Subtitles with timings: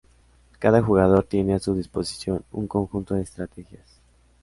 [0.57, 3.99] Cada jugador tiene a su disposición un conjunto de estrategias.